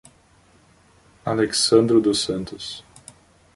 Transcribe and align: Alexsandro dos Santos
Alexsandro 1.27 2.01
dos 2.01 2.17
Santos 2.21 2.83